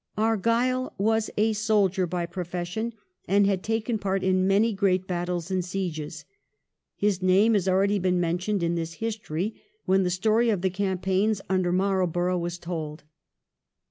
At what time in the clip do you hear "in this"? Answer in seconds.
8.63-8.93